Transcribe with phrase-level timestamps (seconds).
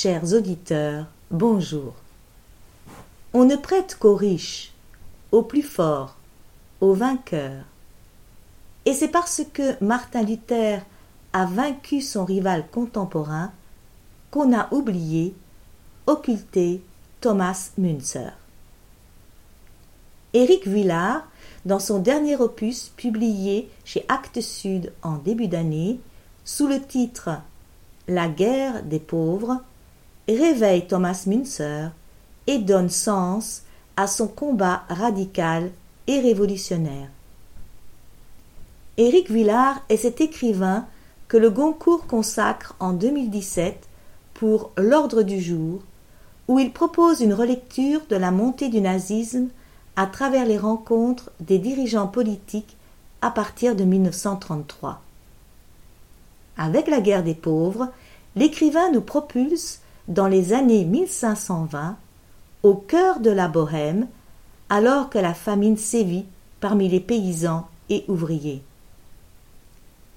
[0.00, 1.92] Chers auditeurs, bonjour.
[3.34, 4.72] On ne prête qu'aux riches,
[5.32, 6.14] aux plus forts,
[6.80, 7.64] aux vainqueurs.
[8.84, 10.82] Et c'est parce que Martin Luther
[11.32, 13.50] a vaincu son rival contemporain
[14.30, 15.34] qu'on a oublié,
[16.06, 16.80] occulté
[17.20, 18.34] Thomas Münzer.
[20.32, 21.26] Éric Vuillard,
[21.64, 25.98] dans son dernier opus publié chez Actes Sud en début d'année,
[26.44, 27.30] sous le titre
[28.06, 29.60] La guerre des pauvres,
[30.36, 31.90] réveille Thomas Münzer
[32.46, 33.62] et donne sens
[33.96, 35.70] à son combat radical
[36.06, 37.08] et révolutionnaire.
[38.96, 40.86] Éric Villard est cet écrivain
[41.28, 43.88] que le Goncourt consacre en 2017
[44.34, 45.80] pour L'ordre du jour,
[46.48, 49.48] où il propose une relecture de la montée du nazisme
[49.96, 52.76] à travers les rencontres des dirigeants politiques
[53.20, 55.00] à partir de 1933.
[56.56, 57.88] Avec la guerre des pauvres,
[58.36, 61.96] l'écrivain nous propulse dans les années 1520
[62.62, 64.08] au cœur de la Bohême,
[64.68, 66.26] alors que la famine sévit
[66.60, 68.62] parmi les paysans et ouvriers.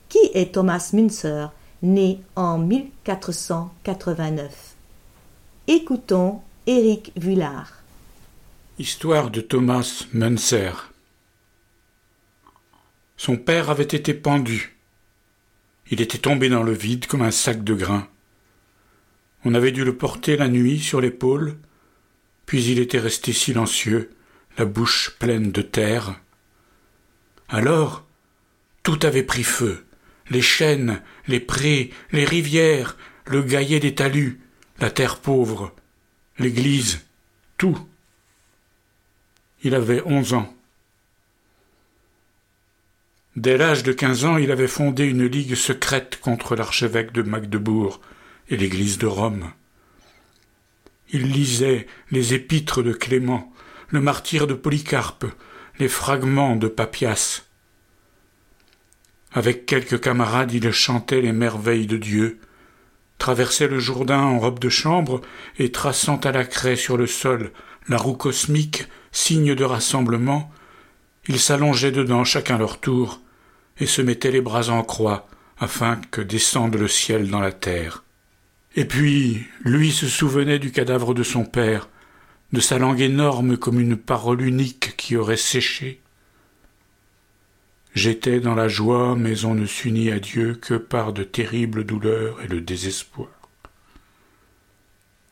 [0.09, 1.51] Qui est Thomas Münzer,
[1.83, 4.75] né en 1489
[5.67, 7.73] Écoutons Éric Vuillard.
[8.79, 10.91] Histoire de Thomas Münzer.
[13.17, 14.75] Son père avait été pendu.
[15.91, 18.07] Il était tombé dans le vide comme un sac de grains.
[19.43, 21.57] On avait dû le porter la nuit sur l'épaule,
[22.45, 24.11] puis il était resté silencieux,
[24.57, 26.19] la bouche pleine de terre.
[27.49, 28.05] Alors,
[28.83, 29.85] tout avait pris feu.
[30.29, 34.39] Les chênes, les prés, les rivières, le gaillet des talus,
[34.79, 35.73] la terre pauvre,
[36.39, 37.01] l'église,
[37.57, 37.77] tout.
[39.63, 40.53] Il avait onze ans.
[43.35, 48.01] Dès l'âge de quinze ans, il avait fondé une ligue secrète contre l'archevêque de Magdebourg
[48.51, 49.51] et l'église de Rome.
[51.09, 53.51] Il lisait les épîtres de Clément,
[53.89, 55.25] le martyr de Polycarpe,
[55.79, 57.43] les fragments de Papias.
[59.33, 62.39] Avec quelques camarades, il chantait les merveilles de Dieu,
[63.17, 65.21] traversait le Jourdain en robe de chambre
[65.57, 67.51] et traçant à la craie sur le sol
[67.87, 70.51] la roue cosmique, signe de rassemblement,
[71.27, 73.21] ils s'allongeaient dedans chacun leur tour
[73.79, 75.27] et se mettaient les bras en croix
[75.59, 78.03] afin que descende le ciel dans la terre.
[78.75, 81.89] Et puis, lui se souvenait du cadavre de son père,
[82.53, 86.01] de sa langue énorme comme une parole unique qui aurait séché.
[87.93, 92.41] J'étais dans la joie, mais on ne s'unit à Dieu que par de terribles douleurs
[92.41, 93.29] et le désespoir.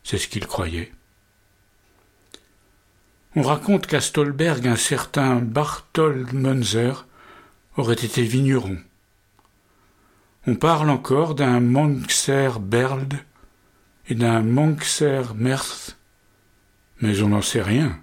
[0.04, 0.92] C'est ce qu'il croyait.
[3.36, 7.06] On raconte qu'à Stolberg, un certain Barthold Münzer
[7.76, 8.76] aurait été vigneron.
[10.46, 13.14] On parle encore d'un Monkser Berld
[14.10, 15.96] et d'un Monkser Merth,
[17.00, 18.02] mais on n'en sait rien.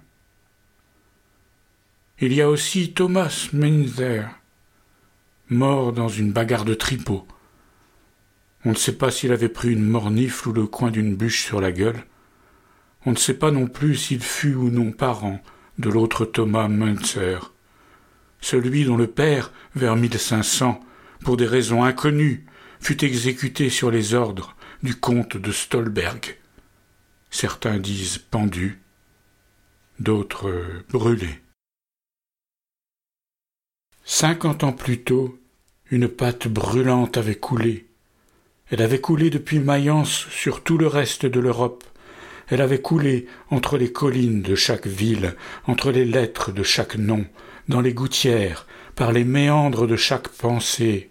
[2.18, 4.26] Il y a aussi Thomas Münzer,
[5.50, 7.26] mort dans une bagarre de tripot.
[8.64, 11.60] On ne sait pas s'il avait pris une mornifle ou le coin d'une bûche sur
[11.60, 12.02] la gueule.
[13.04, 15.40] On ne sait pas non plus s'il fut ou non parent
[15.78, 17.52] de l'autre Thomas Münzer,
[18.40, 20.80] celui dont le père, vers 1500,
[21.20, 22.46] pour des raisons inconnues,
[22.80, 26.36] fut exécuté sur les ordres du comte de Stolberg.
[27.30, 28.80] Certains disent pendu,
[29.98, 30.52] d'autres
[30.88, 31.40] brûlé.
[34.04, 35.38] Cinquante ans plus tôt,
[35.90, 37.86] une pâte brûlante avait coulé.
[38.70, 41.84] Elle avait coulé depuis Mayence sur tout le reste de l'Europe.
[42.48, 45.34] Elle avait coulé entre les collines de chaque ville,
[45.66, 47.26] entre les lettres de chaque nom,
[47.68, 51.10] dans les gouttières, par les méandres de chaque pensée.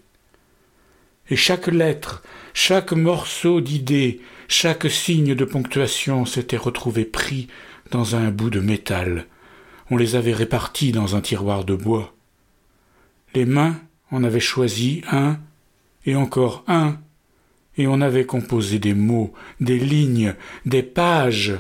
[1.30, 7.48] Et chaque lettre, chaque morceau d'idée, chaque signe de ponctuation s'était retrouvé pris
[7.92, 9.28] dans un bout de métal.
[9.90, 12.14] On les avait répartis dans un tiroir de bois.
[13.34, 13.80] Les mains
[14.12, 15.38] en avaient choisi un,
[16.06, 16.98] et encore un,
[17.78, 20.34] et on avait composé des mots, des lignes,
[20.66, 21.56] des pages.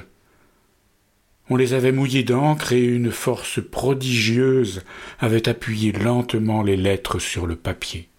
[1.49, 4.83] On les avait mouillés d'encre et une force prodigieuse
[5.19, 8.09] avait appuyé lentement les lettres sur le papier.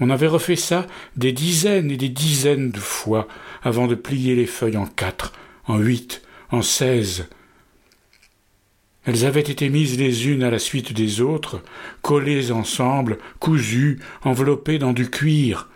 [0.00, 0.86] On avait refait ça
[1.16, 3.26] des dizaines et des dizaines de fois
[3.62, 5.32] avant de plier les feuilles en quatre,
[5.66, 7.28] en huit, en seize.
[9.04, 11.62] Elles avaient été mises les unes à la suite des autres,
[12.02, 15.68] collées ensemble, cousues, enveloppées dans du cuir.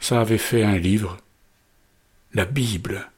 [0.00, 1.16] Ça avait fait un livre,
[2.34, 3.08] la Bible.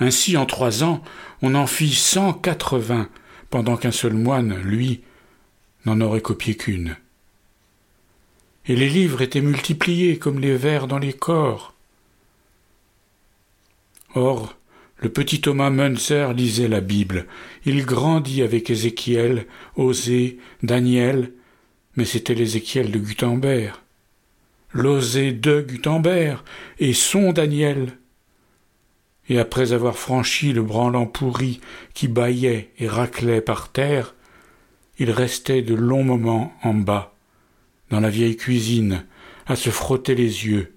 [0.00, 1.02] Ainsi, en trois ans,
[1.42, 3.08] on en fit cent quatre-vingts,
[3.50, 5.02] pendant qu'un seul moine, lui,
[5.86, 6.96] n'en aurait copié qu'une.
[8.68, 11.74] Et les livres étaient multipliés comme les vers dans les corps.
[14.14, 14.54] Or,
[14.98, 17.26] le petit Thomas Munzer lisait la Bible.
[17.64, 21.32] Il grandit avec Ézéchiel, Osée, Daniel,
[21.96, 23.74] mais c'était l'Ézéchiel de Gutenberg,
[24.72, 26.40] l'Osée de Gutenberg
[26.78, 27.98] et son Daniel
[29.28, 31.60] et après avoir franchi le branlant pourri
[31.94, 34.14] qui bâillait et raclait par terre,
[34.98, 37.14] il restait de longs moments en bas,
[37.90, 39.06] dans la vieille cuisine,
[39.46, 40.74] à se frotter les yeux.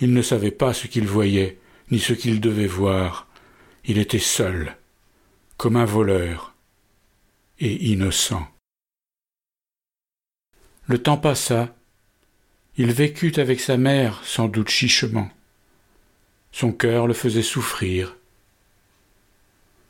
[0.00, 1.58] Il ne savait pas ce qu'il voyait,
[1.90, 3.26] ni ce qu'il devait voir.
[3.84, 4.76] Il était seul,
[5.56, 6.54] comme un voleur,
[7.58, 8.46] et innocent.
[10.86, 11.74] Le temps passa.
[12.76, 15.28] Il vécut avec sa mère, sans doute chichement.
[16.52, 18.16] Son cœur le faisait souffrir.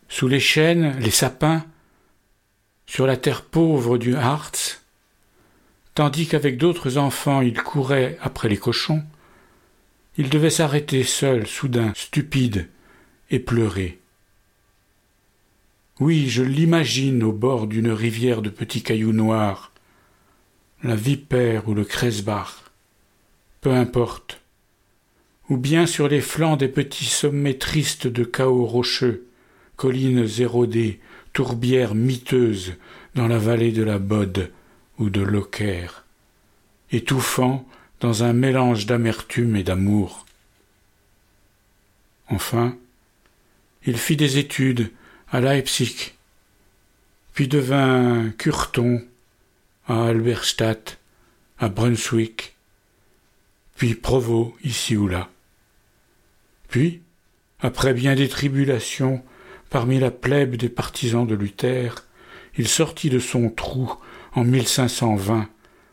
[0.09, 1.67] Sous les chênes, les sapins,
[2.87, 4.78] sur la terre pauvre du Harz,
[5.99, 9.03] tandis qu'avec d'autres enfants il courait après les cochons,
[10.17, 12.69] il devait s'arrêter seul, soudain, stupide,
[13.31, 13.99] et pleurer.
[15.99, 19.73] Oui, je l'imagine au bord d'une rivière de petits cailloux noirs,
[20.85, 22.71] la vipère ou le Kresbach,
[23.61, 24.41] peu importe,
[25.49, 29.27] ou bien sur les flancs des petits sommets tristes de chaos rocheux,
[29.75, 31.01] collines érodées,
[31.33, 32.75] tourbières miteuses
[33.17, 34.53] dans la vallée de la Bode
[34.99, 36.05] ou de l'Oker,
[36.91, 37.67] étouffant
[38.01, 40.27] dans un mélange d'amertume et d'amour.
[42.29, 42.77] Enfin,
[43.85, 44.91] il fit des études
[45.31, 46.13] à Leipzig,
[47.33, 49.05] puis devint curton
[49.87, 50.99] à Alberstadt,
[51.59, 52.57] à Brunswick,
[53.77, 55.29] puis provost ici ou là.
[56.69, 57.01] Puis,
[57.61, 59.23] après bien des tribulations,
[59.71, 62.05] parmi la plèbe des partisans de Luther,
[62.57, 63.95] il sortit de son trou
[64.35, 65.49] en 1520,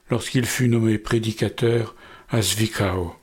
[0.10, 1.96] lorsqu'il fut nommé prédicateur
[2.30, 3.16] à Zwickau.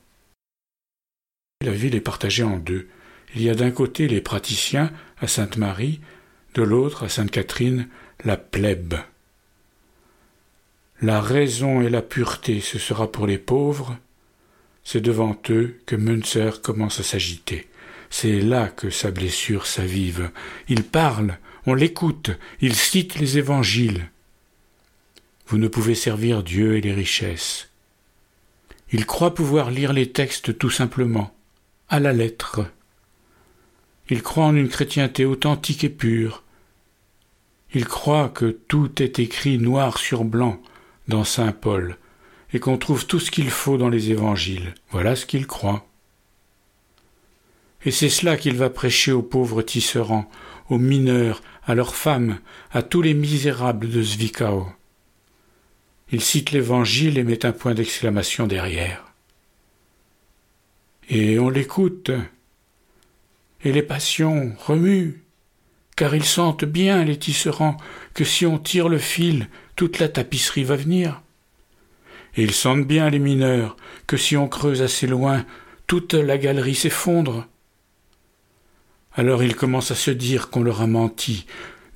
[1.62, 2.88] La ville est partagée en deux.
[3.34, 6.00] Il y a d'un côté les praticiens à Sainte-Marie,
[6.54, 7.88] de l'autre à Sainte-Catherine,
[8.24, 8.94] la plèbe.
[11.00, 13.96] La raison et la pureté, ce sera pour les pauvres,
[14.84, 17.68] c'est devant eux que Münzer commence à s'agiter.
[18.10, 20.30] C'est là que sa blessure s'avive.
[20.68, 22.30] Il parle, on l'écoute,
[22.60, 24.10] il cite les évangiles.
[25.46, 27.70] Vous ne pouvez servir Dieu et les richesses.
[28.90, 31.34] Il croit pouvoir lire les textes tout simplement,
[31.88, 32.60] à la lettre.
[34.10, 36.42] Il croit en une chrétienté authentique et pure.
[37.72, 40.60] Il croit que tout est écrit noir sur blanc
[41.08, 41.96] dans Saint Paul,
[42.52, 44.74] et qu'on trouve tout ce qu'il faut dans les évangiles.
[44.90, 45.86] Voilà ce qu'il croit.
[47.84, 50.30] Et c'est cela qu'il va prêcher aux pauvres tisserands,
[50.68, 52.38] aux mineurs, à leurs femmes,
[52.70, 54.66] à tous les misérables de Zwickau.
[56.12, 59.04] Il cite l'évangile et met un point d'exclamation derrière.
[61.08, 62.10] Et on l'écoute.
[63.64, 65.22] Et les passions remuent,
[65.96, 67.76] car ils sentent bien, les tisserands,
[68.14, 71.22] que si on tire le fil, toute la tapisserie va venir
[72.34, 73.76] et ils sentent bien, les mineurs,
[74.06, 75.44] que si on creuse assez loin,
[75.86, 77.46] toute la galerie s'effondre.
[79.14, 81.46] Alors ils commencent à se dire qu'on leur a menti.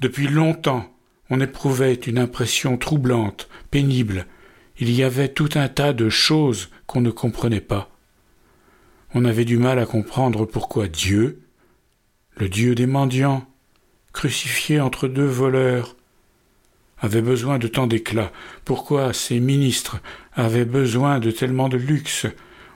[0.00, 0.92] Depuis longtemps,
[1.30, 4.26] on éprouvait une impression troublante, pénible.
[4.78, 7.90] Il y avait tout un tas de choses qu'on ne comprenait pas.
[9.14, 11.40] On avait du mal à comprendre pourquoi Dieu,
[12.36, 13.46] le Dieu des mendiants,
[14.12, 15.96] crucifié entre deux voleurs,
[16.98, 18.32] avait besoin de tant d'éclat,
[18.64, 19.98] pourquoi ces ministres
[20.32, 22.26] avaient besoin de tellement de luxe,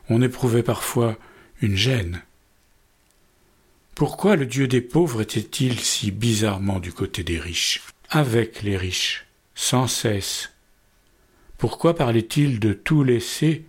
[0.08, 1.16] on éprouvait parfois
[1.62, 2.22] une gêne.
[3.94, 9.26] Pourquoi le Dieu des pauvres était-il si bizarrement du côté des riches, avec les riches,
[9.54, 10.52] sans cesse,
[11.60, 13.66] Pourquoi parlait-il de tout laisser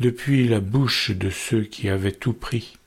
[0.00, 2.78] depuis la bouche de ceux qui avaient tout pris?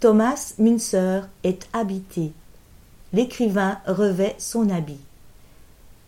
[0.00, 2.32] Thomas Münzer est habité.
[3.12, 5.00] L'écrivain revêt son habit.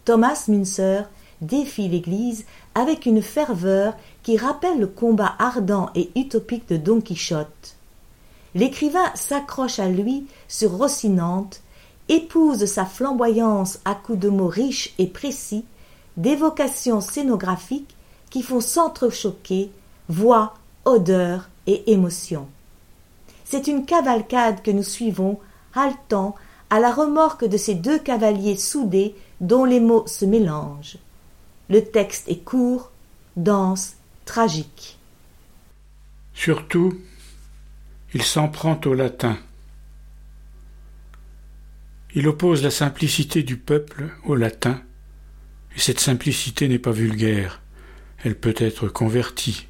[0.07, 1.11] Thomas Münzer
[1.43, 7.77] défie l'Église avec une ferveur qui rappelle le combat ardent et utopique de Don Quichotte.
[8.55, 11.61] L'écrivain s'accroche à lui sur Rocinante,
[12.09, 15.67] épouse sa flamboyance à coups de mots riches et précis,
[16.19, 17.97] d'évocations scénographiques
[18.29, 19.71] qui font s'entrechoquer
[20.09, 22.47] voix, odeur et émotion.
[23.45, 25.41] C'est une cavalcade que nous suivons,
[25.75, 26.35] haletant,
[26.71, 30.99] à la remorque de ces deux cavaliers soudés dont les mots se mélangent.
[31.71, 32.91] Le texte est court,
[33.37, 33.95] dense,
[34.27, 34.99] tragique.
[36.35, 36.99] Surtout,
[38.13, 39.39] il s'en prend au latin.
[42.15, 44.81] Il oppose la simplicité du peuple au latin,
[45.79, 47.61] et cette simplicité n'est pas vulgaire,
[48.25, 49.69] elle peut être convertie.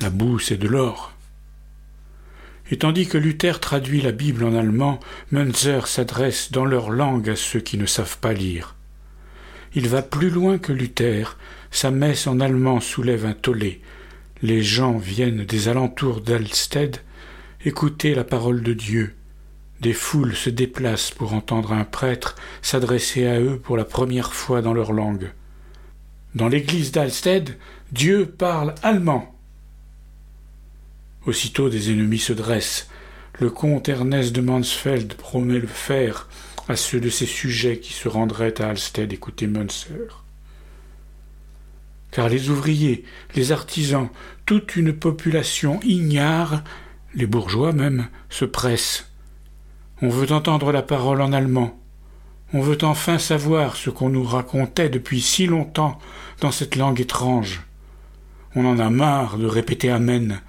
[0.00, 1.12] La boue, c'est de l'or.
[2.70, 5.00] Et tandis que Luther traduit la Bible en allemand,
[5.32, 8.76] Münzer s'adresse dans leur langue à ceux qui ne savent pas lire.
[9.74, 11.36] Il va plus loin que Luther,
[11.72, 13.80] sa messe en allemand soulève un tollé.
[14.42, 16.98] Les gens viennent des alentours d'Alsted
[17.64, 19.16] écouter la parole de Dieu.
[19.80, 24.60] Des foules se déplacent pour entendre un prêtre s'adresser à eux pour la première fois
[24.60, 25.32] dans leur langue.
[26.34, 27.56] Dans l'église d'Alsted,
[27.90, 29.34] Dieu parle allemand.
[31.26, 32.88] Aussitôt des ennemis se dressent.
[33.38, 36.28] Le comte Ernest de Mansfeld promet le fer
[36.68, 40.24] à ceux de ses sujets qui se rendraient à Alsted écouter Munzer.
[42.10, 44.08] Car les ouvriers, les artisans,
[44.44, 46.64] toute une population ignare,
[47.14, 49.09] les bourgeois même, se pressent.
[50.02, 51.78] On veut entendre la parole en allemand.
[52.54, 55.98] On veut enfin savoir ce qu'on nous racontait depuis si longtemps
[56.40, 57.62] dans cette langue étrange.
[58.54, 60.40] On en a marre de répéter Amen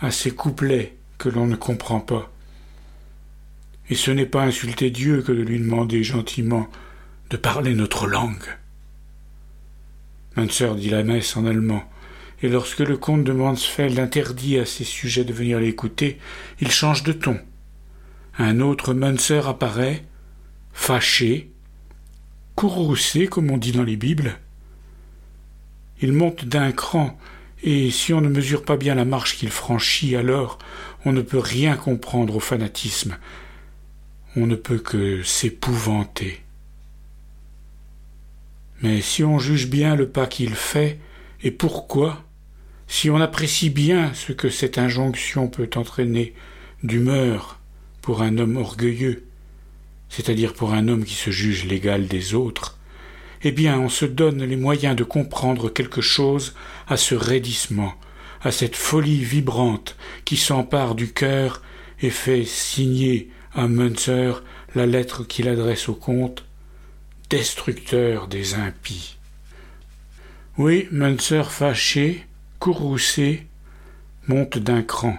[0.00, 2.30] à ces couplets que l'on ne comprend pas.
[3.90, 6.68] Et ce n'est pas insulter Dieu que de lui demander gentiment
[7.30, 8.56] de parler notre langue.
[10.36, 11.82] Manser dit la messe en allemand,
[12.42, 16.18] et lorsque le comte de Mansfeld interdit à ses sujets de venir l'écouter,
[16.60, 17.38] il change de ton.
[18.38, 20.04] Un autre Munzer apparaît,
[20.72, 21.50] fâché,
[22.54, 24.38] courroucé, comme on dit dans les Bibles.
[26.00, 27.18] Il monte d'un cran
[27.62, 30.58] et si on ne mesure pas bien la marche qu'il franchit, alors
[31.04, 33.16] on ne peut rien comprendre au fanatisme,
[34.34, 36.42] on ne peut que s'épouvanter.
[38.82, 40.98] Mais si on juge bien le pas qu'il fait,
[41.42, 42.24] et pourquoi,
[42.88, 46.34] si on apprécie bien ce que cette injonction peut entraîner
[46.82, 47.60] d'humeur
[48.02, 49.24] pour un homme orgueilleux,
[50.08, 52.78] c'est-à-dire pour un homme qui se juge l'égal des autres,
[53.42, 56.54] eh bien on se donne les moyens de comprendre quelque chose
[56.88, 57.94] à ce raidissement,
[58.42, 61.62] à cette folie vibrante qui s'empare du cœur
[62.00, 64.42] et fait signer à Munzer
[64.74, 66.44] la lettre qu'il adresse au comte
[67.30, 69.16] Destructeur des impies.
[70.58, 72.26] Oui, Munzer fâché,
[72.58, 73.46] courroucé,
[74.28, 75.16] monte d'un cran.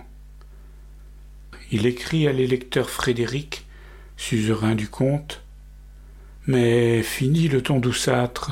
[1.73, 3.65] Il écrit à l'électeur Frédéric,
[4.15, 5.41] suzerain du comte,
[6.45, 8.51] mais fini le ton douceâtre,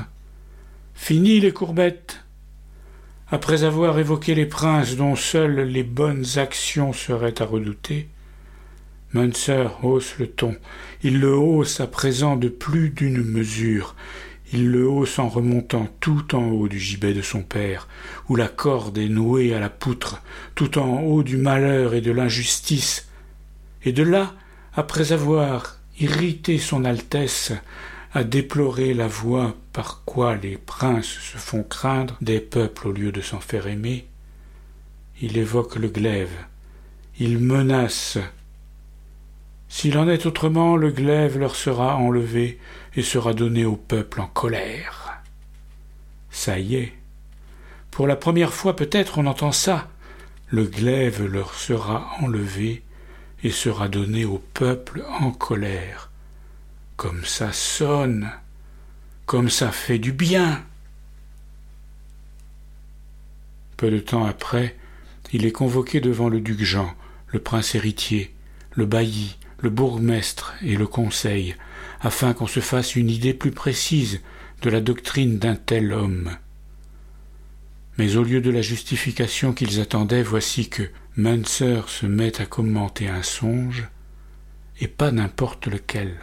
[0.96, 2.26] fini les courbettes.
[3.30, 8.10] Après avoir évoqué les princes dont seules les bonnes actions seraient à redouter,
[9.14, 10.56] Munzer hausse le ton.
[11.04, 13.96] Il le hausse à présent de plus d'une mesure.
[14.52, 17.88] Il le hausse en remontant tout en haut du gibet de son père,
[18.30, 20.24] où la corde est nouée à la poutre,
[20.56, 23.10] tout en haut du malheur et de l'injustice.
[23.84, 24.34] Et de là,
[24.74, 27.54] après avoir irrité son Altesse,
[28.14, 33.12] à déplorer la voie par quoi les princes se font craindre des peuples au lieu
[33.12, 34.06] de s'en faire aimer,
[35.22, 36.36] il évoque le glaive,
[37.20, 38.18] il menace.
[39.70, 42.60] S'il en est autrement, le glaive leur sera enlevé
[42.96, 45.22] et sera donné au peuple en colère.
[46.30, 46.94] Ça y est.
[47.92, 49.90] Pour la première fois peut-être on entend ça.
[50.50, 52.84] Le glaive leur sera enlevé
[53.44, 56.10] et sera donné au peuple en colère.
[56.96, 58.32] Comme ça sonne,
[59.26, 60.64] comme ça fait du bien.
[63.78, 64.76] Peu de temps après,
[65.34, 66.94] il est convoqué devant le duc Jean,
[67.28, 68.34] le prince héritier,
[68.74, 71.56] le bailli, le bourgmestre et le conseil,
[72.02, 74.22] afin qu'on se fasse une idée plus précise
[74.62, 76.38] de la doctrine d'un tel homme.
[78.02, 83.08] Mais au lieu de la justification qu'ils attendaient, voici que Munzer se met à commenter
[83.08, 83.88] un songe,
[84.80, 86.18] et pas n'importe lequel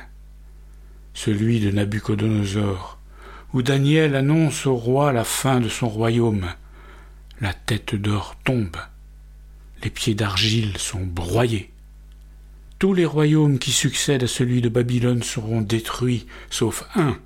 [1.14, 2.98] celui de Nabuchodonosor,
[3.54, 6.48] où Daniel annonce au roi la fin de son royaume.
[7.40, 8.78] La tête d'or tombe,
[9.84, 11.70] les pieds d'argile sont broyés.
[12.80, 17.16] Tous les royaumes qui succèdent à celui de Babylone seront détruits, sauf un.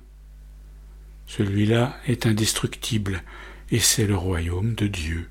[1.25, 3.23] Celui-là est indestructible,
[3.71, 5.29] et c'est le royaume de Dieu.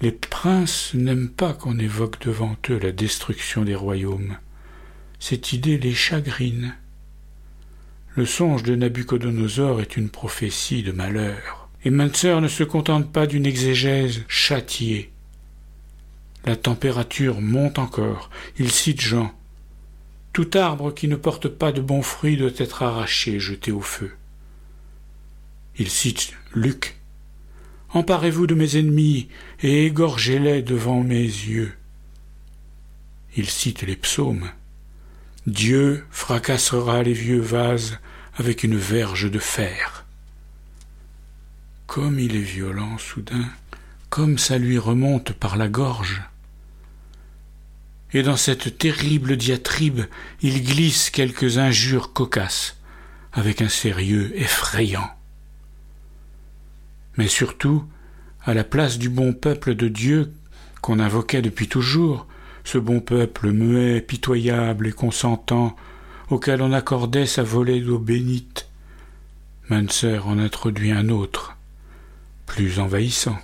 [0.00, 4.36] Les princes n'aiment pas qu'on évoque devant eux la destruction des royaumes.
[5.18, 6.74] Cette idée les chagrine.
[8.14, 13.26] Le songe de Nabuchodonosor est une prophétie de malheur, et Manser ne se contente pas
[13.26, 15.12] d'une exégèse châtiée.
[16.44, 18.30] La température monte encore.
[18.58, 19.32] Il cite Jean.
[20.32, 24.12] Tout arbre qui ne porte pas de bons fruits doit être arraché, jeté au feu.
[25.78, 26.96] Il cite Luc.
[27.90, 29.28] Emparez-vous de mes ennemis
[29.62, 31.74] et égorgez-les devant mes yeux.
[33.36, 34.48] Il cite les psaumes.
[35.46, 37.98] Dieu fracassera les vieux vases
[38.36, 40.06] avec une verge de fer.
[41.86, 43.48] Comme il est violent soudain,
[44.08, 46.22] comme ça lui remonte par la gorge
[48.14, 50.02] et dans cette terrible diatribe
[50.40, 52.78] il glisse quelques injures cocasses,
[53.32, 55.15] avec un sérieux effrayant.
[57.16, 57.84] Mais surtout,
[58.44, 60.32] à la place du bon peuple de Dieu
[60.82, 62.26] qu'on invoquait depuis toujours,
[62.64, 65.76] ce bon peuple muet, pitoyable et consentant,
[66.30, 68.68] auquel on accordait sa volée d'eau bénite,
[69.68, 71.56] Manser en introduit un autre,
[72.46, 73.36] plus envahissant,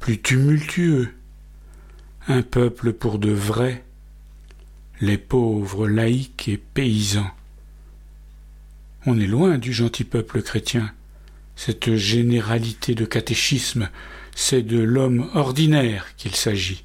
[0.00, 1.14] plus tumultueux,
[2.26, 3.84] un peuple pour de vrais,
[5.00, 7.30] les pauvres laïcs et paysans.
[9.06, 10.92] On est loin du gentil peuple chrétien.
[11.64, 13.88] Cette généralité de catéchisme,
[14.34, 16.82] c'est de l'homme ordinaire qu'il s'agit.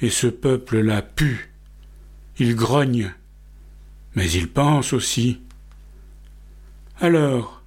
[0.00, 1.52] Et ce peuple-là pue,
[2.38, 3.12] il grogne,
[4.14, 5.42] mais il pense aussi.
[7.02, 7.62] Alors,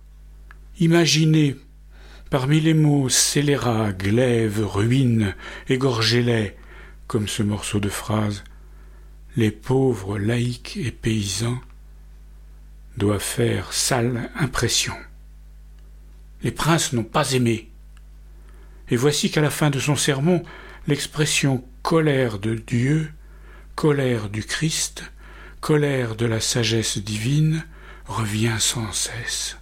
[0.79, 1.55] imaginez
[2.31, 5.35] Parmi les mots scélérat, glaive, ruine,
[5.69, 6.55] égorgez-les,
[7.05, 8.43] comme ce morceau de phrase,
[9.36, 11.60] les pauvres laïcs et paysans
[12.97, 14.95] doivent faire sale impression.
[16.45, 17.71] Les princes n'ont pas aimé.
[18.89, 20.43] Et voici qu'à la fin de son sermon,
[20.88, 23.12] l'expression colère de Dieu,
[23.73, 25.03] colère du Christ,
[25.60, 27.65] colère de la sagesse divine
[28.05, 29.58] revient sans cesse.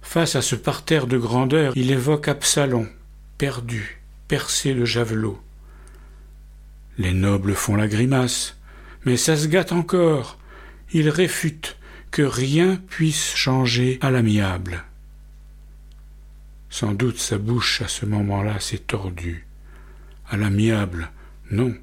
[0.00, 2.88] Face à ce parterre de grandeur, il évoque Absalom,
[3.36, 5.38] perdu, percé de javelot.
[6.96, 8.56] Les nobles font la grimace,
[9.04, 10.38] mais ça se gâte encore.
[10.94, 11.76] Ils réfutent
[12.10, 14.84] que rien puisse changer à l'amiable.
[16.68, 19.46] Sans doute sa bouche à ce moment-là s'est tordue.
[20.28, 21.10] À l'amiable,
[21.50, 21.74] non,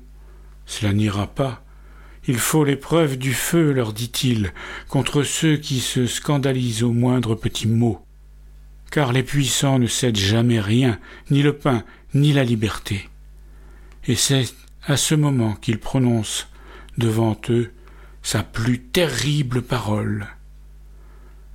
[0.66, 1.64] cela n'ira pas.
[2.28, 4.54] Il faut l'épreuve du feu, leur dit-il,
[4.88, 8.04] contre ceux qui se scandalisent au moindre petit mot
[8.92, 13.10] car les puissants ne cèdent jamais rien, ni le pain, ni la liberté.
[14.06, 14.46] Et c'est
[14.86, 16.48] à ce moment qu'il prononce
[16.98, 17.72] devant eux
[18.28, 20.28] sa plus terrible parole.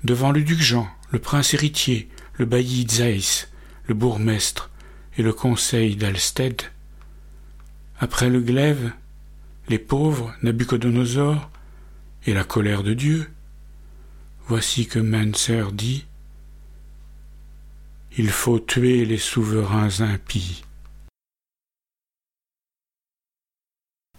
[0.04, 2.08] Devant le duc Jean, le prince héritier,
[2.38, 3.50] le bailli Zeiss,
[3.88, 4.70] le bourgmestre
[5.18, 6.62] et le conseil d'Alsted,
[8.00, 8.90] après le glaive,
[9.68, 11.50] les pauvres, Nabuchodonosor
[12.24, 13.30] et la colère de Dieu,
[14.46, 16.06] voici que Manser dit
[18.16, 20.64] il faut tuer les souverains impies.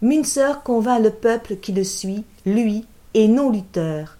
[0.03, 4.17] Münzer convainc le peuple qui le suit, lui, et non Luther,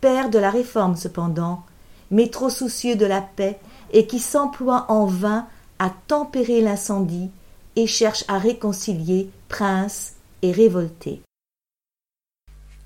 [0.00, 1.64] père de la réforme cependant,
[2.10, 3.60] mais trop soucieux de la paix
[3.92, 5.46] et qui s'emploie en vain
[5.78, 7.30] à tempérer l'incendie
[7.76, 11.22] et cherche à réconcilier prince et révolté.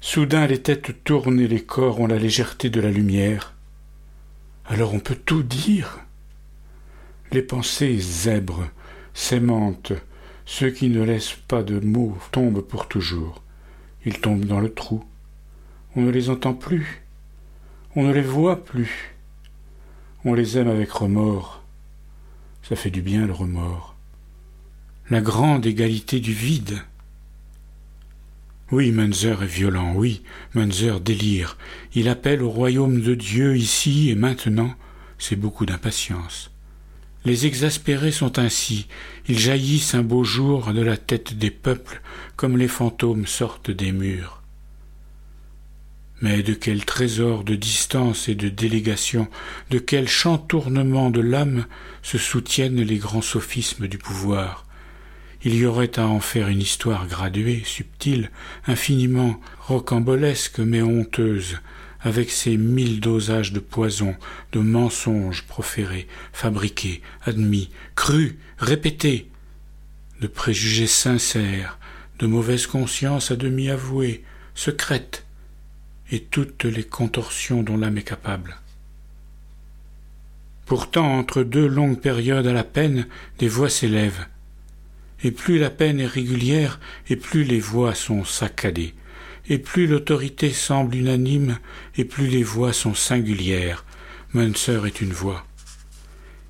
[0.03, 3.55] Soudain les têtes tournent et les corps ont la légèreté de la lumière.
[4.66, 6.01] Alors on peut tout dire.
[7.33, 8.68] Les pensées zèbres,
[9.14, 9.94] s'aimantent,
[10.47, 13.43] ceux qui ne laissent pas de mots tombent pour toujours.
[14.07, 15.05] Ils tombent dans le trou.
[15.97, 17.03] On ne les entend plus.
[17.97, 19.17] On ne les voit plus.
[20.25, 21.63] On les aime avec remords.
[22.63, 23.97] Ça fait du bien le remords.
[25.11, 26.79] La grande égalité du vide.
[28.73, 30.23] Oui, Munzer est violent, oui,
[30.55, 31.57] Munzer délire.
[31.95, 34.75] Il appelle au royaume de Dieu ici et maintenant.
[35.19, 36.51] C'est beaucoup d'impatience.
[37.27, 38.87] Les exaspérés sont ainsi,
[39.27, 42.01] ils jaillissent un beau jour de la tête des peuples
[42.37, 44.43] comme les fantômes sortent des murs.
[46.21, 49.27] Mais de quel trésor de distance et de délégation,
[49.71, 51.67] de quel chantournement de l'âme
[52.01, 54.65] se soutiennent les grands sophismes du pouvoir?
[55.43, 58.31] Il y aurait à en faire une histoire graduée, subtile,
[58.69, 61.59] infiniment rocambolesque mais honteuse,
[62.07, 64.14] avec ses mille dosages de poison,
[64.53, 69.29] de mensonges proférés, fabriqués, admis, crus, répétés,
[70.21, 71.81] de préjugés sincères,
[72.21, 74.23] de mauvaises consciences à demi avouées,
[74.55, 75.27] secrètes,
[76.12, 78.57] et toutes les contorsions dont l'âme est capable.
[80.64, 83.09] Pourtant, entre deux longues périodes à la peine,
[83.40, 84.27] des voix s'élèvent.
[85.25, 88.95] Et plus la peine est régulière, et plus les voix sont saccadées,
[89.49, 91.59] et plus l'autorité semble unanime,
[91.97, 93.85] et plus les voix sont singulières.
[94.35, 95.47] Munzer est une voix.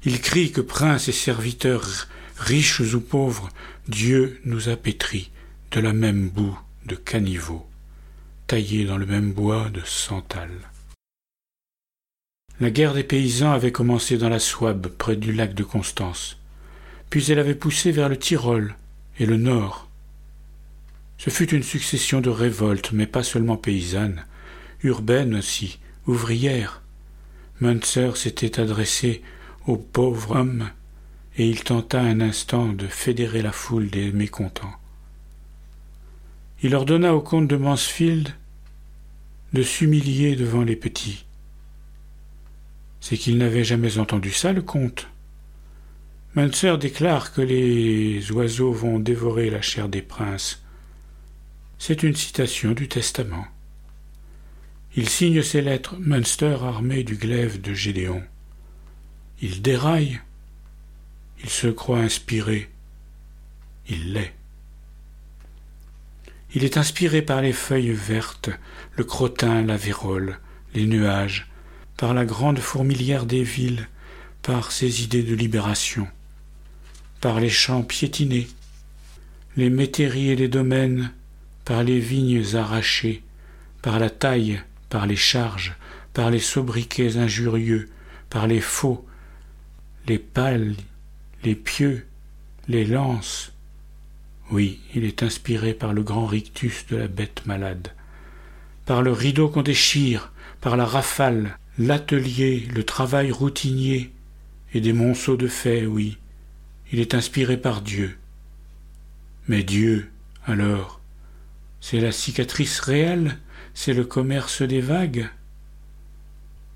[0.05, 3.49] Il crie que princes et serviteurs, riches ou pauvres,
[3.89, 5.31] Dieu nous a pétris
[5.73, 7.67] de la même boue de caniveau,
[8.47, 10.51] taillés dans le même bois de santal.
[12.59, 16.39] La guerre des paysans avait commencé dans la Souabe, près du lac de Constance,
[17.11, 18.77] puis elle avait poussé vers le Tyrol
[19.19, 19.86] et le Nord,
[21.19, 24.25] ce fut une succession de révoltes, mais pas seulement paysannes,
[24.83, 26.83] urbaines aussi, ouvrières.
[27.61, 29.23] Munzer s'était adressé
[29.67, 30.71] aux pauvres hommes,
[31.39, 34.75] et il tenta un instant de fédérer la foule des mécontents.
[36.63, 38.35] Il ordonna au comte de Mansfield
[39.53, 41.25] de s'humilier devant les petits.
[43.01, 45.09] C'est qu'il n'avait jamais entendu ça, le comte.
[46.35, 50.63] Munzer déclare que les oiseaux vont dévorer la chair des princes,
[51.79, 53.47] c'est une citation du Testament.
[54.97, 58.23] Il signe ses lettres Munster armé du glaive de Gédéon.
[59.43, 60.21] Il déraille.
[61.43, 62.71] Il se croit inspiré.
[63.89, 64.33] Il l'est.
[66.55, 68.49] Il est inspiré par les feuilles vertes,
[68.95, 70.39] le crottin, la vérole,
[70.75, 71.49] les nuages,
[71.99, 73.89] par la grande fourmilière des villes,
[74.41, 76.09] par ses idées de libération,
[77.21, 78.49] par les champs piétinés,
[79.57, 81.13] les métairies et les domaines,
[81.67, 83.25] par les vignes arrachées,
[83.83, 85.75] par la taille, par les charges,
[86.15, 87.91] par les sobriquets injurieux,
[88.31, 89.05] par les faux,
[90.07, 90.77] les pales,
[91.43, 92.07] les pieux,
[92.69, 93.53] les lances.
[94.53, 97.89] Oui, il est inspiré par le grand rictus de la bête malade,
[98.85, 104.13] par le rideau qu'on déchire, par la rafale, l'atelier, le travail routinier,
[104.73, 106.17] et des monceaux de faits, oui,
[106.93, 108.17] il est inspiré par Dieu.
[109.49, 110.13] Mais Dieu,
[110.45, 111.01] alors,
[111.89, 113.39] c'est la cicatrice réelle,
[113.73, 115.29] c'est le commerce des vagues,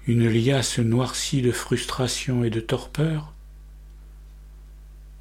[0.06, 3.34] une liasse noircie de frustration et de torpeur.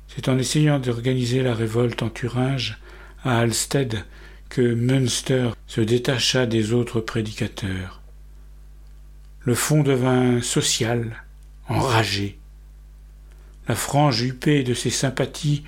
[0.07, 2.77] C'est en essayant d'organiser la révolte en Thuringe,
[3.23, 4.05] à Alsted,
[4.49, 8.03] que Münster se détacha des autres prédicateurs.
[9.39, 11.23] Le fond devint social,
[11.67, 12.37] enragé.
[13.67, 15.63] La frange huppée de ses sympathies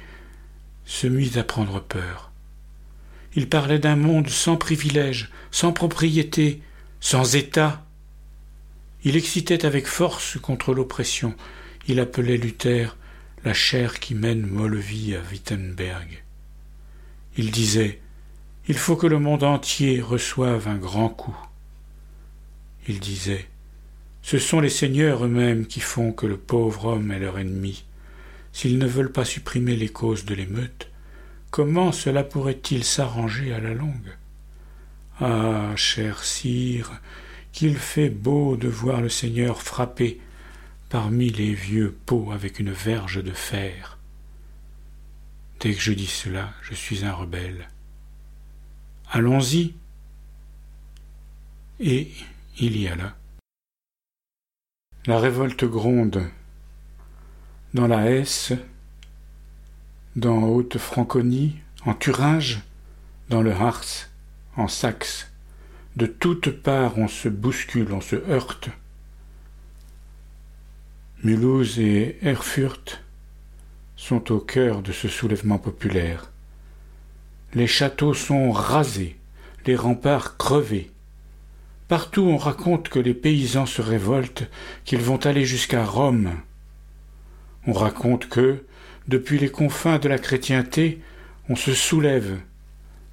[0.86, 2.31] se mit à prendre peur.
[3.36, 6.62] Il parlait d'un monde sans privilèges, sans propriété,
[7.00, 7.86] sans État.
[9.04, 11.36] Il excitait avec force contre l'oppression.
[11.88, 12.98] Il appelait Luther
[13.44, 16.24] la chair qui mène Mollevie à Wittenberg.
[17.38, 18.00] Il disait
[18.68, 21.38] Il faut que le monde entier reçoive un grand coup.
[22.88, 23.48] Il disait
[24.22, 27.86] Ce sont les seigneurs eux-mêmes qui font que le pauvre homme est leur ennemi.
[28.54, 30.91] S'ils ne veulent pas supprimer les causes de l'émeute,
[31.52, 34.18] Comment cela pourrait-il s'arranger à la longue?
[35.20, 37.02] Ah, cher sire,
[37.52, 40.22] qu'il fait beau de voir le Seigneur frapper
[40.88, 43.98] parmi les vieux pots avec une verge de fer.
[45.60, 47.68] Dès que je dis cela, je suis un rebelle.
[49.10, 49.76] Allons-y.
[51.82, 52.12] Et
[52.60, 53.16] il y a là.
[55.06, 56.24] La révolte gronde.
[57.74, 58.54] Dans la Hesse,
[60.16, 62.62] dans Haute-Franconie, en Thuringe,
[63.30, 64.10] dans le Harz,
[64.58, 65.32] en Saxe.
[65.96, 68.70] De toutes parts on se bouscule, on se heurte.
[71.24, 73.04] Mulhouse et Erfurt
[73.96, 76.32] sont au cœur de ce soulèvement populaire.
[77.54, 79.18] Les châteaux sont rasés,
[79.66, 80.92] les remparts crevés.
[81.88, 84.50] Partout on raconte que les paysans se révoltent,
[84.86, 86.32] qu'ils vont aller jusqu'à Rome.
[87.68, 88.66] On raconte que,
[89.08, 91.02] depuis les confins de la chrétienté,
[91.50, 92.40] on se soulève,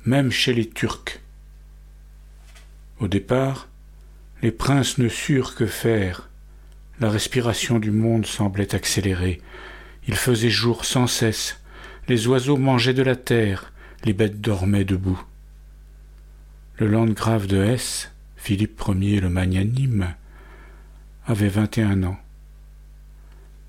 [0.04, 1.20] même chez les Turcs.
[3.00, 3.68] Au départ,
[4.42, 6.28] les princes ne surent que faire.
[7.00, 9.40] La respiration du monde semblait accélérée.
[10.06, 11.60] Il faisait jour sans cesse.
[12.08, 13.72] Les oiseaux mangeaient de la terre,
[14.04, 15.22] les bêtes dormaient debout.
[16.78, 20.14] Le landgrave de Hesse, Philippe Ier le magnanime,
[21.26, 22.18] avait vingt et un ans.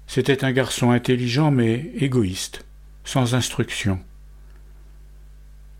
[0.10, 2.65] C'était un garçon intelligent mais égoïste,
[3.04, 4.00] sans instruction.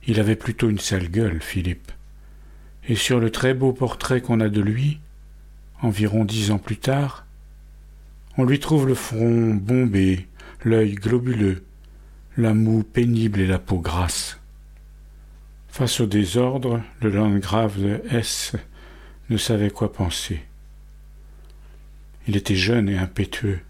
[0.05, 1.91] Il avait plutôt une sale gueule, Philippe.
[2.87, 4.99] Et sur le très beau portrait qu'on a de lui,
[5.81, 7.25] environ dix ans plus tard,
[8.37, 10.27] on lui trouve le front bombé,
[10.63, 11.63] l'œil globuleux,
[12.37, 14.39] la moue pénible et la peau grasse.
[15.69, 18.53] Face au désordre, le landgrave de S
[19.31, 20.39] ne savait quoi penser.
[22.27, 23.61] Il était jeune et impétueux.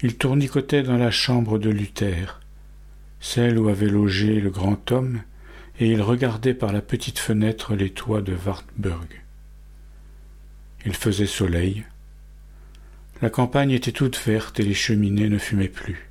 [0.00, 2.40] Il tournicotait dans la chambre de Luther,
[3.18, 5.22] celle où avait logé le grand homme,
[5.80, 9.08] et il regardait par la petite fenêtre les toits de Wartburg.
[10.86, 11.84] Il faisait soleil.
[13.22, 16.08] La campagne était toute verte et les cheminées ne fumaient plus.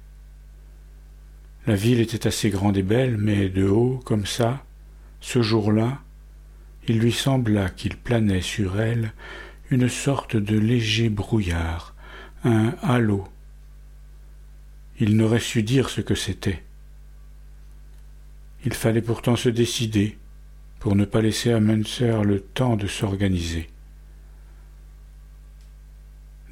[1.65, 4.65] La ville était assez grande et belle, mais de haut, comme ça,
[5.21, 6.01] ce jour-là,
[6.89, 9.13] il lui sembla qu'il planait sur elle
[9.69, 11.95] une sorte de léger brouillard,
[12.43, 13.27] un halo.
[14.99, 16.63] Il n'aurait su dire ce que c'était.
[18.65, 20.17] Il fallait pourtant se décider
[20.79, 23.69] pour ne pas laisser à Munzer le temps de s'organiser.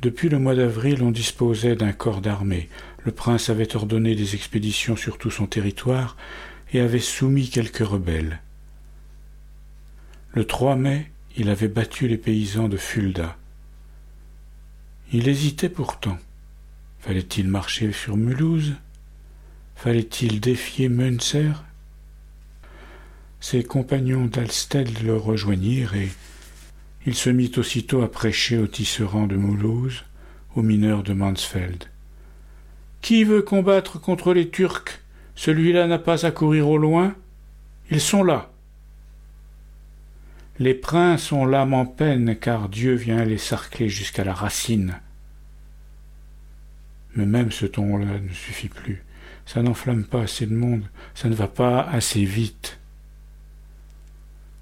[0.01, 2.69] Depuis le mois d'avril, on disposait d'un corps d'armée.
[3.03, 6.15] Le prince avait ordonné des expéditions sur tout son territoire
[6.73, 8.41] et avait soumis quelques rebelles.
[10.33, 13.37] Le 3 mai, il avait battu les paysans de Fulda.
[15.11, 16.17] Il hésitait pourtant.
[17.05, 18.73] Fallait-il marcher sur Mulhouse?
[19.75, 21.63] Fallait-il défier Münzer?
[23.39, 26.09] Ses compagnons d'Alsted le rejoignirent et
[27.05, 30.03] il se mit aussitôt à prêcher aux tisserands de Mulhouse,
[30.55, 31.83] aux mineurs de Mansfeld.
[33.01, 34.99] Qui veut combattre contre les Turcs?
[35.35, 37.13] Celui-là n'a pas à courir au loin?
[37.91, 38.51] Ils sont là.
[40.57, 44.99] Les princes ont l'âme en peine, car Dieu vient les sarcler jusqu'à la racine.
[47.15, 49.03] Mais même ce ton-là ne suffit plus.
[49.45, 52.79] Ça n'enflamme pas assez de monde, ça ne va pas assez vite.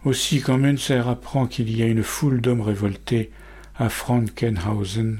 [0.06, 3.32] Aussi, quand Münzer apprend qu'il y a une foule d'hommes révoltés
[3.78, 5.20] à Frankenhausen,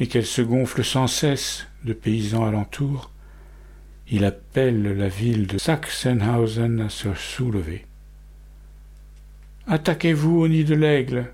[0.00, 3.10] et qu'elle se gonfle sans cesse de paysans alentours,
[4.10, 7.84] il appelle la ville de Sachsenhausen à se soulever.
[9.66, 11.30] Attaquez-vous au nid de l'aigle.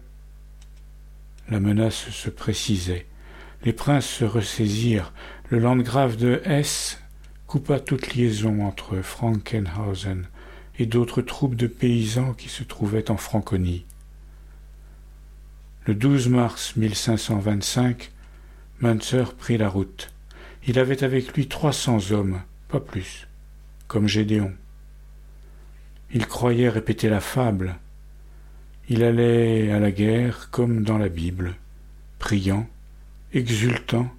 [1.51, 3.07] La menace se précisait.
[3.65, 5.13] Les princes se ressaisirent.
[5.51, 7.01] Le landgrave de Hesse
[7.47, 10.27] coupa toute liaison entre Frankenhausen
[10.79, 13.85] et d'autres troupes de paysans qui se trouvaient en Franconie.
[15.87, 18.11] Le 12 mars 1525,
[18.81, 20.13] Münzer prit la route.
[20.67, 23.29] Il avait avec lui trois cents hommes, pas plus,
[23.87, 24.53] comme Gédéon.
[26.13, 27.77] Il croyait répéter la fable
[28.89, 31.55] il allait à la guerre comme dans la Bible,
[32.19, 32.67] priant,
[33.35, 34.15] exultant,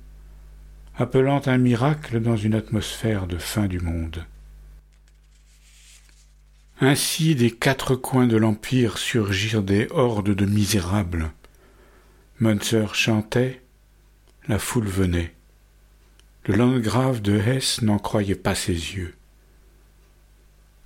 [0.97, 4.25] appelant un miracle dans une atmosphère de fin du monde.
[6.81, 11.31] Ainsi des quatre coins de l'Empire surgirent des hordes de misérables.
[12.41, 13.61] Münzer chantait,
[14.49, 15.33] la foule venait.
[16.45, 19.15] Le landgrave de Hesse n'en croyait pas ses yeux.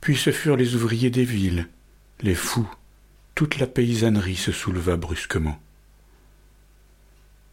[0.01, 1.67] Puis ce furent les ouvriers des villes,
[2.21, 2.69] les fous,
[3.33, 5.59] toute la paysannerie se souleva brusquement.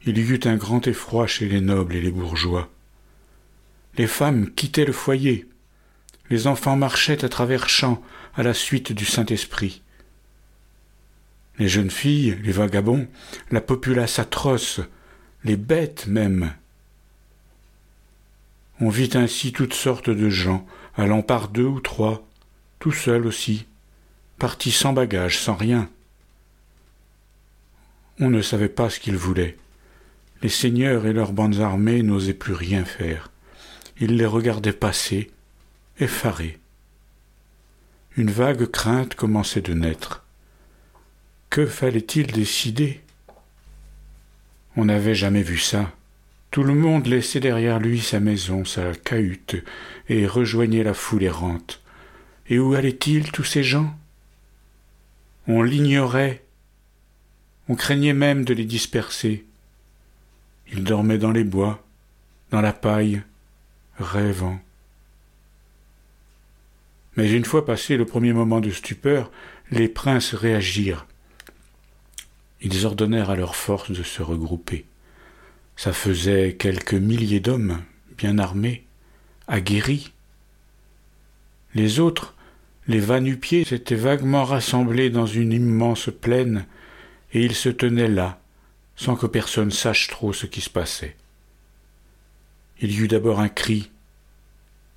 [0.04, 2.70] Il y eut un grand effroi chez les nobles et les bourgeois.
[3.96, 5.48] Les femmes quittaient le foyer.
[6.28, 8.02] Les enfants marchaient à travers champs
[8.34, 9.82] à la suite du Saint-Esprit.
[11.58, 13.08] Les jeunes filles, les vagabonds,
[13.50, 14.80] la populace atroce,
[15.44, 16.52] les bêtes même.
[18.80, 22.26] On vit ainsi toutes sortes de gens, allant par deux ou trois,
[22.78, 23.66] tout seuls aussi,
[24.38, 25.88] parti sans bagage, sans rien.
[28.20, 29.56] On ne savait pas ce qu'ils voulaient.
[30.42, 33.30] Les seigneurs et leurs bandes armées n'osaient plus rien faire.
[33.98, 35.30] Ils les regardaient passer,
[35.98, 36.58] effarés.
[38.16, 40.24] Une vague crainte commençait de naître.
[41.50, 43.00] Que fallait-il décider?
[44.76, 45.92] On n'avait jamais vu ça.
[46.50, 49.56] Tout le monde laissait derrière lui sa maison, sa cahute,
[50.08, 51.82] et rejoignait la foule errante.
[52.48, 53.94] Et où allaient-ils tous ces gens?
[55.48, 56.42] On l'ignorait,
[57.68, 59.44] on craignait même de les disperser.
[60.72, 61.84] Ils dormaient dans les bois,
[62.50, 63.22] dans la paille,
[63.98, 64.58] rêvant.
[67.16, 69.30] Mais une fois passé le premier moment de stupeur,
[69.70, 71.06] les princes réagirent.
[72.60, 74.84] Ils ordonnèrent à leurs forces de se regrouper.
[75.76, 77.82] Ça faisait quelques milliers d'hommes,
[78.16, 78.84] bien armés,
[79.46, 80.12] aguerris.
[81.74, 82.36] Les autres
[82.88, 86.66] les va-nu-pieds s'étaient vaguement rassemblés dans une immense plaine,
[87.32, 88.38] et ils se tenaient là,
[88.96, 91.16] sans que personne sache trop ce qui se passait.
[92.80, 93.90] Il y eut d'abord un cri.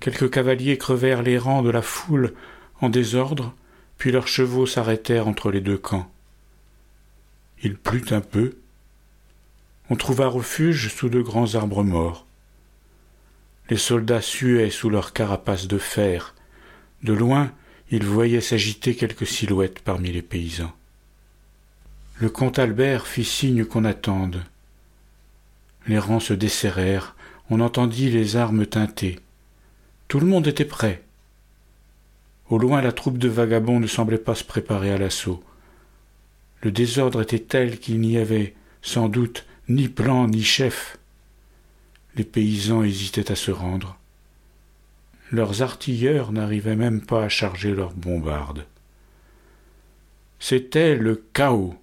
[0.00, 2.34] Quelques cavaliers crevèrent les rangs de la foule
[2.80, 3.54] en désordre,
[3.98, 6.10] puis leurs chevaux s'arrêtèrent entre les deux camps.
[7.62, 8.56] Il plut un peu.
[9.90, 12.26] On trouva refuge sous de grands arbres morts.
[13.68, 16.34] Les soldats suaient sous leurs carapaces de fer.
[17.02, 17.52] De loin,
[17.90, 20.72] ils voyaient s'agiter quelques silhouettes parmi les paysans.
[22.20, 24.44] Le comte Albert fit signe qu'on attende.
[25.86, 27.16] Les rangs se desserrèrent,
[27.48, 29.18] on entendit les armes teinter.
[30.06, 31.02] Tout le monde était prêt.
[32.50, 35.42] Au loin, la troupe de vagabonds ne semblait pas se préparer à l'assaut.
[36.62, 40.98] Le désordre était tel qu'il n'y avait sans doute ni plan ni chef.
[42.16, 43.96] Les paysans hésitaient à se rendre.
[45.30, 48.66] Leurs artilleurs n'arrivaient même pas à charger leurs bombardes.
[50.38, 51.80] C'était le chaos.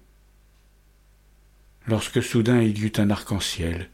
[1.88, 3.88] Lorsque soudain il y eut un arc-en-ciel,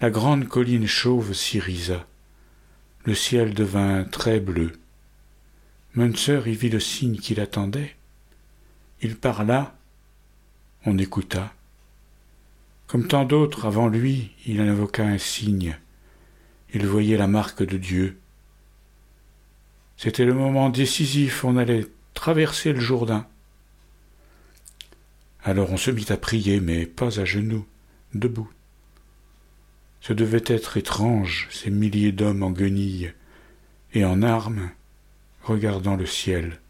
[0.00, 2.06] la grande colline chauve s'irisa.
[3.04, 4.72] Le ciel devint très bleu.
[5.94, 7.94] Munzer y vit le signe qu'il attendait.
[9.02, 9.76] Il parla,
[10.86, 11.52] on écouta.
[12.86, 15.76] Comme tant d'autres avant lui, il invoqua un signe.
[16.72, 18.18] Il voyait la marque de Dieu.
[19.98, 23.26] C'était le moment décisif, on allait traverser le Jourdain.
[25.44, 27.66] Alors on se mit à prier, mais pas à genoux,
[28.14, 28.50] debout.
[30.00, 33.12] Ce devait être étrange, ces milliers d'hommes en guenilles
[33.92, 34.70] et en armes,
[35.42, 36.60] regardant le ciel.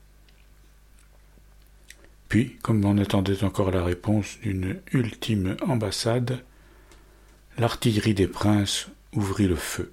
[2.28, 6.42] Puis, comme on attendait encore la réponse d'une ultime ambassade,
[7.58, 9.92] l'artillerie des princes ouvrit le feu.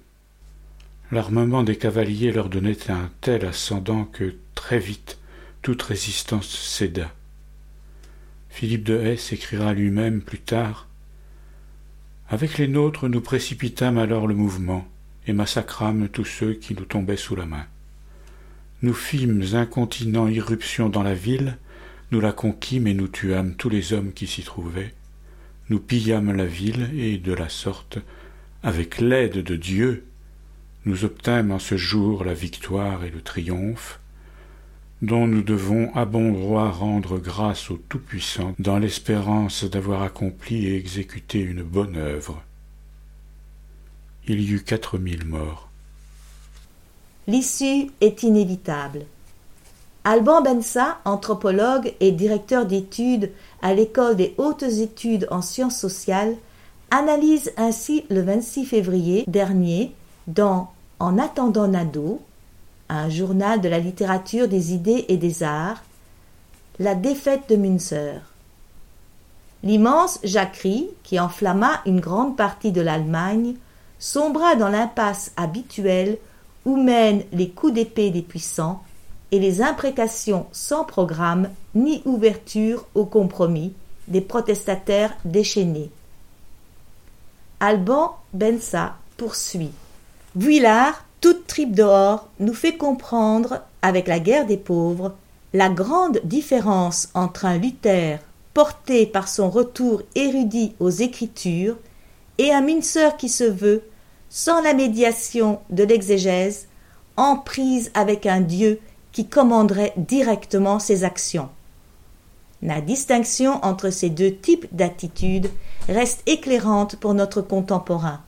[1.12, 5.18] L'armement des cavaliers leur donnait un tel ascendant que, très vite,
[5.60, 7.12] toute résistance céda.
[8.50, 10.86] Philippe de Hesse écrira lui-même plus tard
[12.32, 14.86] avec les nôtres, nous précipitâmes alors le mouvement
[15.26, 17.66] et massacrâmes tous ceux qui nous tombaient sous la main.
[18.82, 21.58] Nous fîmes incontinent irruption dans la ville,
[22.12, 24.94] nous la conquîmes et nous tuâmes tous les hommes qui s'y trouvaient.
[25.70, 27.98] Nous pillâmes la ville et, de la sorte,
[28.62, 30.04] avec l'aide de Dieu,
[30.84, 33.99] nous obtîmes en ce jour la victoire et le triomphe,
[35.02, 40.76] dont nous devons à bon droit rendre grâce au Tout-Puissant dans l'espérance d'avoir accompli et
[40.76, 42.42] exécuté une bonne œuvre.
[44.28, 45.68] Il y eut quatre mille morts.
[47.26, 49.06] L'issue est inévitable.
[50.04, 53.30] Alban Bensa, anthropologue et directeur d'études
[53.62, 56.36] à l'École des hautes études en sciences sociales,
[56.90, 59.92] analyse ainsi le 26 février dernier
[60.26, 62.20] dans En attendant Nado,
[62.90, 65.82] un journal de la littérature, des idées et des arts,
[66.78, 68.20] la défaite de Münzer.
[69.62, 73.54] L'immense jacquerie, qui enflamma une grande partie de l'Allemagne,
[73.98, 76.18] sombra dans l'impasse habituelle
[76.64, 78.82] où mènent les coups d'épée des puissants
[79.30, 83.74] et les imprécations sans programme ni ouverture au compromis
[84.08, 85.90] des protestataires déchaînés.
[87.60, 89.72] Alban Bensa poursuit.
[91.20, 95.14] Toute tripe dehors nous fait comprendre, avec la guerre des pauvres,
[95.52, 98.18] la grande différence entre un Luther
[98.54, 101.76] porté par son retour érudit aux Écritures
[102.38, 103.82] et un Münzer qui se veut,
[104.28, 106.68] sans la médiation de l'exégèse,
[107.16, 108.80] en prise avec un Dieu
[109.12, 111.48] qui commanderait directement ses actions.
[112.62, 115.50] La distinction entre ces deux types d'attitudes
[115.88, 118.20] reste éclairante pour notre contemporain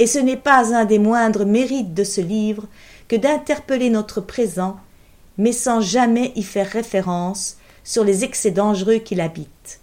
[0.00, 2.66] et ce n'est pas un des moindres mérites de ce livre
[3.06, 4.78] que d'interpeller notre présent,
[5.36, 9.78] mais sans jamais y faire référence sur les excès dangereux qui l'habitent.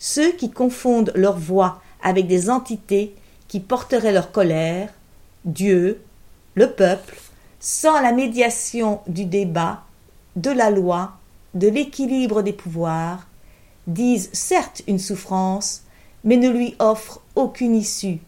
[0.00, 3.14] Ceux qui confondent leur voix avec des entités
[3.46, 4.92] qui porteraient leur colère,
[5.44, 6.02] Dieu,
[6.56, 7.16] le peuple,
[7.60, 9.84] sans la médiation du débat,
[10.34, 11.12] de la loi,
[11.54, 13.28] de l'équilibre des pouvoirs,
[13.86, 15.82] disent certes une souffrance,
[16.24, 18.18] mais ne lui offrent aucune issue,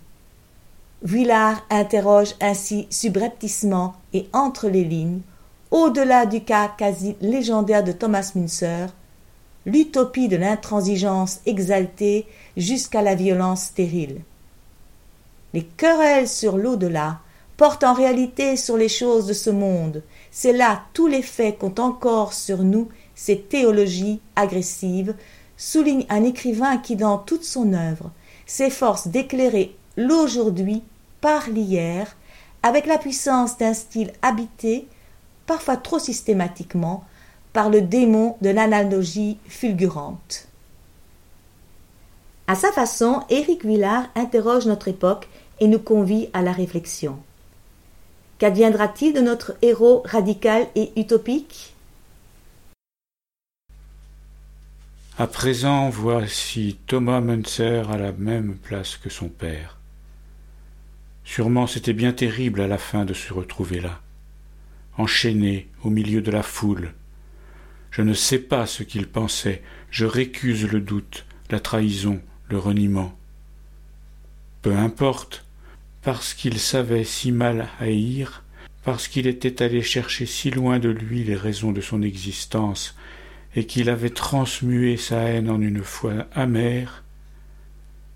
[1.02, 5.20] Vuillard interroge ainsi subrepticement et entre les lignes,
[5.72, 8.94] au-delà du cas quasi légendaire de Thomas Münzer,
[9.66, 12.26] l'utopie de l'intransigeance exaltée
[12.56, 14.20] jusqu'à la violence stérile.
[15.54, 17.18] Les querelles sur l'au-delà
[17.56, 20.04] portent en réalité sur les choses de ce monde.
[20.30, 25.14] C'est là tous les faits qu'ont encore sur nous ces théologies agressives,
[25.56, 28.10] souligne un écrivain qui, dans toute son œuvre,
[28.46, 30.82] s'efforce d'éclairer l'aujourd'hui
[31.22, 32.14] par l'hier,
[32.62, 34.86] avec la puissance d'un style habité,
[35.46, 37.04] parfois trop systématiquement,
[37.54, 40.48] par le démon de l'analogie fulgurante.
[42.46, 45.28] À sa façon, Éric Villard interroge notre époque
[45.60, 47.18] et nous convie à la réflexion.
[48.38, 51.74] Qu'adviendra-t-il de notre héros radical et utopique?
[55.18, 59.78] À présent, voici Thomas Munzer à la même place que son père.
[61.24, 64.00] Sûrement c'était bien terrible à la fin de se retrouver là,
[64.96, 66.92] enchaîné au milieu de la foule.
[67.90, 73.16] Je ne sais pas ce qu'il pensait, je récuse le doute, la trahison, le reniement.
[74.62, 75.44] Peu importe,
[76.02, 78.42] parce qu'il savait si mal haïr,
[78.84, 82.96] parce qu'il était allé chercher si loin de lui les raisons de son existence,
[83.54, 87.04] et qu'il avait transmué sa haine en une foi amère,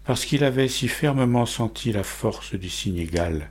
[0.07, 3.51] parce qu'il avait si fermement senti la force du signe égal,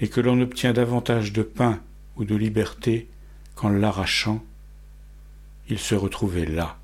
[0.00, 1.80] et que l'on obtient davantage de pain
[2.16, 3.08] ou de liberté
[3.54, 4.44] qu'en l'arrachant,
[5.68, 6.78] il se retrouvait là.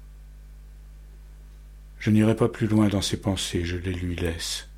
[1.99, 4.69] Je n'irai pas plus loin dans ses pensées, je les lui laisse.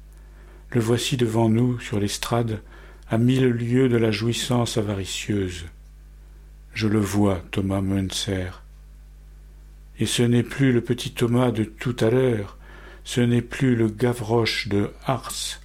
[0.71, 2.63] Le voici devant nous, sur l'estrade,
[3.09, 5.67] à mille lieues de la jouissance avaricieuse.
[6.75, 8.63] Je le vois, Thomas Munzer.
[10.01, 12.57] Et ce n'est plus le petit Thomas de tout à l'heure,
[13.11, 15.59] ce n'est plus le Gavroche de Ars,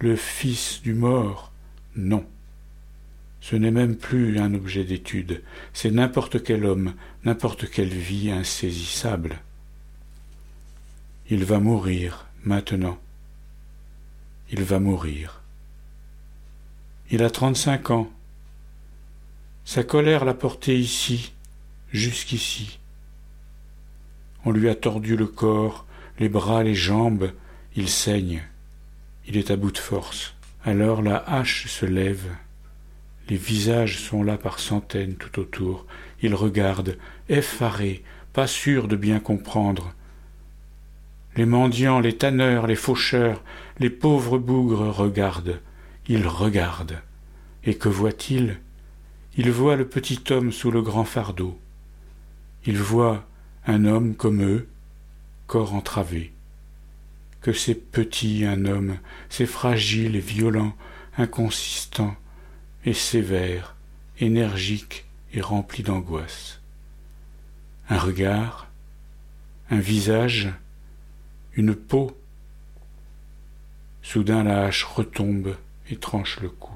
[0.00, 1.52] le fils du mort,
[1.94, 2.26] non.
[3.40, 9.38] Ce n'est même plus un objet d'étude, c'est n'importe quel homme, n'importe quelle vie insaisissable.
[11.30, 12.98] Il va mourir maintenant.
[14.50, 15.40] Il va mourir.
[17.12, 18.10] Il a trente-cinq ans.
[19.64, 21.32] Sa colère l'a porté ici,
[21.92, 22.80] jusqu'ici.
[24.44, 25.86] On lui a tordu le corps,
[26.18, 27.32] les bras, les jambes,
[27.74, 28.42] il saigne.
[29.26, 30.34] Il est à bout de force.
[30.64, 32.26] Alors la hache se lève.
[33.28, 35.86] Les visages sont là par centaines tout autour.
[36.22, 36.98] Il regarde,
[37.28, 38.02] effaré,
[38.32, 39.94] pas sûr de bien comprendre.
[41.36, 43.42] Les mendiants, les tanneurs, les faucheurs,
[43.78, 45.60] les pauvres bougres regardent.
[46.08, 47.00] Il regarde.
[47.64, 48.58] Et que voit-il?
[49.36, 51.58] Il voit le petit homme sous le grand fardeau.
[52.66, 53.24] Il voit
[53.66, 54.68] un homme comme eux,
[55.60, 56.32] entravé.
[57.40, 58.98] Que c'est petit un homme,
[59.28, 60.74] c'est fragile et violent,
[61.16, 62.16] inconsistant
[62.84, 63.74] et sévère,
[64.18, 66.60] énergique et rempli d'angoisse.
[67.88, 68.68] Un regard,
[69.70, 70.52] un visage,
[71.54, 72.16] une peau.
[74.02, 75.56] Soudain la hache retombe
[75.90, 76.72] et tranche le cou.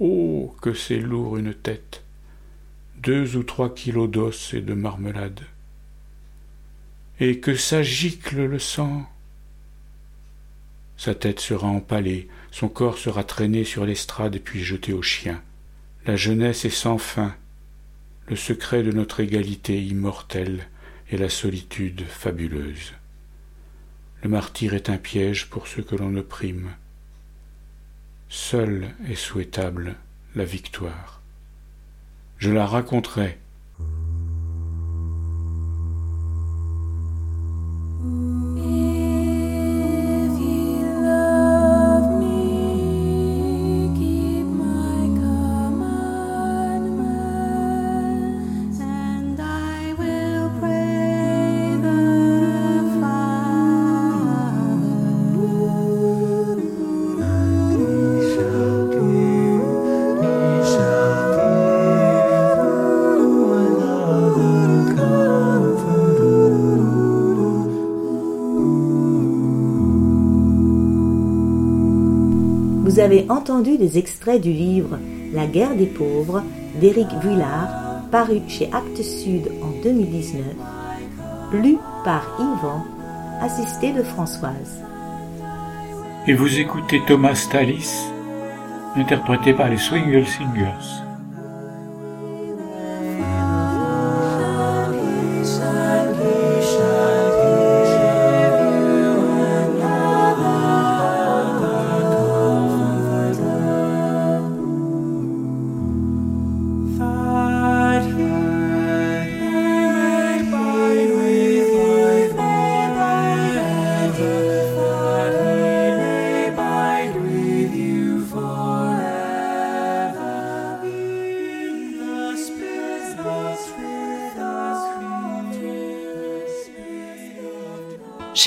[0.00, 2.04] Oh, que c'est lourd une tête.
[2.96, 5.40] Deux ou trois kilos d'os et de marmelade
[7.20, 9.08] et que ça gicle le sang.
[10.96, 15.42] Sa tête sera empalée, son corps sera traîné sur l'estrade puis jeté aux chiens.
[16.06, 17.34] La jeunesse est sans fin,
[18.28, 20.66] le secret de notre égalité immortelle
[21.10, 22.92] et la solitude fabuleuse.
[24.22, 26.70] Le martyr est un piège pour ceux que l'on opprime.
[28.28, 29.96] Seule est souhaitable
[30.34, 31.22] la victoire.
[32.38, 33.38] Je la raconterai
[38.00, 38.47] Vous
[73.58, 74.98] entendu des extraits du livre
[75.32, 76.44] La guerre des pauvres
[76.80, 80.44] d'Éric Vuillard, paru chez Actes Sud en 2019,
[81.54, 82.84] lu par Yvan,
[83.40, 84.84] assisté de Françoise.
[86.28, 87.90] Et vous écoutez Thomas Tallis,
[88.94, 91.07] interprété par les Swingle Singers.